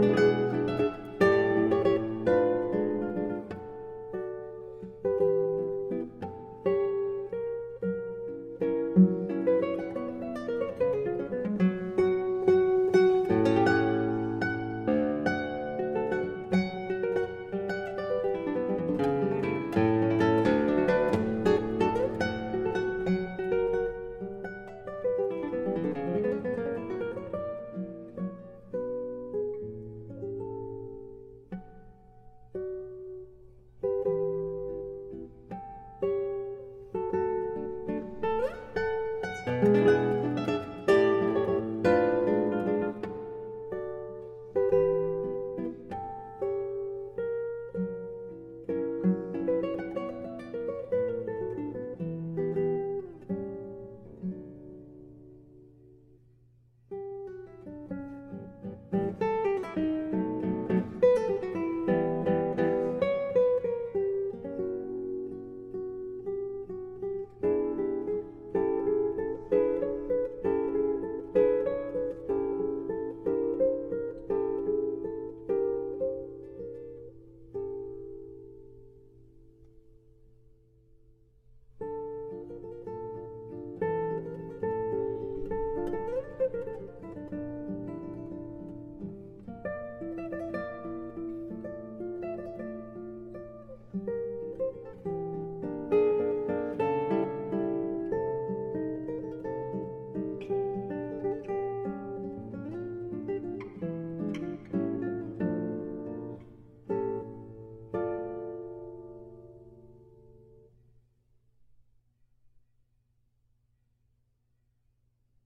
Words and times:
Música 0.00 0.47